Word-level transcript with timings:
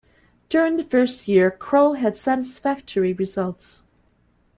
During 0.49 0.77
the 0.77 0.83
first 0.83 1.27
year 1.27 1.51
Kroll 1.51 1.93
had 1.93 2.17
satisfactory 2.17 3.13
results. 3.13 3.83